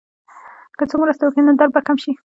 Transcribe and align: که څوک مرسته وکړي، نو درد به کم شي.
که 0.77 0.83
څوک 0.89 0.99
مرسته 1.01 1.23
وکړي، 1.25 1.41
نو 1.43 1.51
درد 1.59 1.71
به 1.75 1.81
کم 1.87 1.97
شي. 2.03 2.11